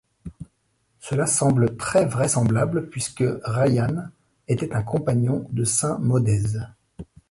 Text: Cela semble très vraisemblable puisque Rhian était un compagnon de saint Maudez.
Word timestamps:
Cela 0.99 1.27
semble 1.27 1.77
très 1.77 2.07
vraisemblable 2.07 2.89
puisque 2.89 3.23
Rhian 3.43 4.09
était 4.47 4.73
un 4.73 4.81
compagnon 4.81 5.45
de 5.51 5.63
saint 5.63 5.99
Maudez. 5.99 6.57